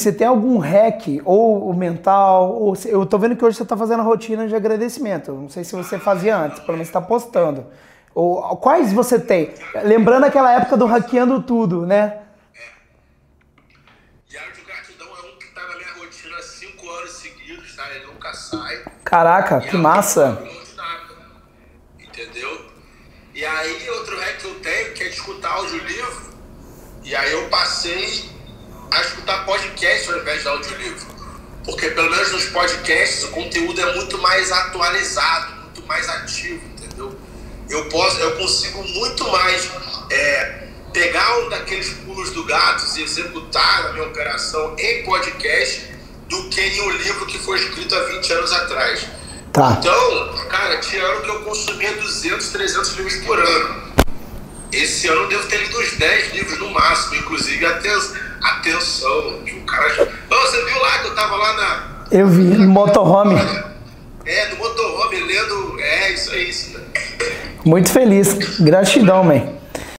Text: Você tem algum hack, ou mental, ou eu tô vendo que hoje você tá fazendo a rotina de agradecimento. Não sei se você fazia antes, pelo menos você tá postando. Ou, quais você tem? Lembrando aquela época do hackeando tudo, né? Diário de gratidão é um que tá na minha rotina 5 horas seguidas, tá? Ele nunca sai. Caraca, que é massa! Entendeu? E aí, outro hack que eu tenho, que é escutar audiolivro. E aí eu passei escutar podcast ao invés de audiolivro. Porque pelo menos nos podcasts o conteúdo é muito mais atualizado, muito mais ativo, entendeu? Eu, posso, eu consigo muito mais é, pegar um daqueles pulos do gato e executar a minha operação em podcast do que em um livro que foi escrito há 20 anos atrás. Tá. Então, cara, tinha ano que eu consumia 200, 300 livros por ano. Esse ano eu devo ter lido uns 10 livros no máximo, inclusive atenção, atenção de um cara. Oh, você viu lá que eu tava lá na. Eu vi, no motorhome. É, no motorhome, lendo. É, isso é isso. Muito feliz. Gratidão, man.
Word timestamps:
Você 0.00 0.10
tem 0.10 0.26
algum 0.26 0.58
hack, 0.58 1.20
ou 1.24 1.72
mental, 1.74 2.50
ou 2.50 2.74
eu 2.86 3.04
tô 3.04 3.18
vendo 3.18 3.36
que 3.36 3.44
hoje 3.44 3.58
você 3.58 3.64
tá 3.64 3.76
fazendo 3.76 4.00
a 4.00 4.02
rotina 4.02 4.48
de 4.48 4.56
agradecimento. 4.56 5.32
Não 5.32 5.50
sei 5.50 5.64
se 5.64 5.76
você 5.76 5.98
fazia 5.98 6.36
antes, 6.36 6.60
pelo 6.60 6.72
menos 6.72 6.88
você 6.88 6.94
tá 6.94 7.00
postando. 7.00 7.66
Ou, 8.14 8.56
quais 8.56 8.92
você 8.92 9.20
tem? 9.20 9.54
Lembrando 9.84 10.24
aquela 10.24 10.50
época 10.54 10.78
do 10.78 10.86
hackeando 10.86 11.42
tudo, 11.42 11.86
né? 11.86 12.20
Diário 14.26 14.52
de 14.54 14.62
gratidão 14.62 15.06
é 15.08 15.30
um 15.30 15.38
que 15.38 15.54
tá 15.54 15.60
na 15.68 15.76
minha 15.76 15.92
rotina 15.98 16.42
5 16.42 16.86
horas 16.86 17.10
seguidas, 17.12 17.76
tá? 17.76 17.94
Ele 17.94 18.06
nunca 18.06 18.32
sai. 18.32 18.82
Caraca, 19.04 19.60
que 19.60 19.76
é 19.76 19.78
massa! 19.78 20.42
Entendeu? 22.00 22.72
E 23.34 23.44
aí, 23.44 23.90
outro 23.90 24.18
hack 24.18 24.38
que 24.38 24.46
eu 24.46 24.54
tenho, 24.60 24.94
que 24.94 25.02
é 25.04 25.08
escutar 25.08 25.52
audiolivro. 25.52 26.32
E 27.04 27.14
aí 27.14 27.32
eu 27.32 27.48
passei 27.50 28.31
escutar 29.22 29.44
podcast 29.44 30.10
ao 30.10 30.18
invés 30.18 30.42
de 30.42 30.48
audiolivro. 30.48 31.06
Porque 31.64 31.88
pelo 31.90 32.10
menos 32.10 32.32
nos 32.32 32.44
podcasts 32.46 33.24
o 33.24 33.28
conteúdo 33.28 33.80
é 33.80 33.94
muito 33.94 34.18
mais 34.18 34.50
atualizado, 34.50 35.54
muito 35.62 35.86
mais 35.86 36.08
ativo, 36.08 36.60
entendeu? 36.76 37.16
Eu, 37.70 37.88
posso, 37.88 38.18
eu 38.18 38.36
consigo 38.36 38.82
muito 38.82 39.28
mais 39.30 39.70
é, 40.10 40.66
pegar 40.92 41.38
um 41.38 41.48
daqueles 41.48 41.90
pulos 42.04 42.30
do 42.32 42.44
gato 42.44 42.84
e 42.98 43.02
executar 43.02 43.86
a 43.86 43.92
minha 43.92 44.06
operação 44.06 44.74
em 44.76 45.04
podcast 45.04 45.88
do 46.28 46.48
que 46.48 46.60
em 46.60 46.80
um 46.82 46.90
livro 46.90 47.26
que 47.26 47.38
foi 47.38 47.58
escrito 47.58 47.94
há 47.94 48.02
20 48.02 48.32
anos 48.32 48.52
atrás. 48.52 49.06
Tá. 49.52 49.76
Então, 49.78 50.48
cara, 50.48 50.78
tinha 50.78 51.02
ano 51.02 51.20
que 51.20 51.28
eu 51.28 51.42
consumia 51.42 51.92
200, 51.92 52.48
300 52.48 52.90
livros 52.94 53.16
por 53.24 53.38
ano. 53.38 53.92
Esse 54.72 55.06
ano 55.06 55.22
eu 55.22 55.28
devo 55.28 55.46
ter 55.46 55.58
lido 55.58 55.78
uns 55.78 55.92
10 55.92 56.32
livros 56.32 56.58
no 56.58 56.70
máximo, 56.70 57.16
inclusive 57.16 57.64
atenção, 57.66 58.16
atenção 58.62 59.42
de 59.44 59.54
um 59.54 59.66
cara. 59.66 60.08
Oh, 60.30 60.34
você 60.34 60.64
viu 60.64 60.80
lá 60.80 60.98
que 60.98 61.08
eu 61.08 61.14
tava 61.14 61.36
lá 61.36 61.52
na. 61.54 61.92
Eu 62.10 62.28
vi, 62.28 62.42
no 62.42 62.68
motorhome. 62.68 63.34
É, 64.24 64.48
no 64.50 64.56
motorhome, 64.56 65.20
lendo. 65.20 65.80
É, 65.80 66.12
isso 66.12 66.32
é 66.32 66.38
isso. 66.38 66.80
Muito 67.64 67.90
feliz. 67.92 68.60
Gratidão, 68.60 69.24
man. 69.24 69.61